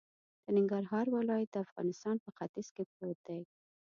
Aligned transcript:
د 0.43 0.47
ننګرهار 0.57 1.05
ولایت 1.17 1.49
د 1.51 1.57
افغانستان 1.65 2.15
په 2.23 2.29
ختیځ 2.35 2.67
کی 2.75 2.83
پروت 2.93 3.19
دی 3.27 3.41